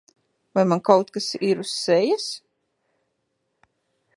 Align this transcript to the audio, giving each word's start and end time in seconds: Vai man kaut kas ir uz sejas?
Vai 0.55 0.63
man 0.69 0.81
kaut 0.87 1.07
kas 1.17 1.27
ir 1.49 1.57
uz 1.63 1.73
sejas? 1.83 2.25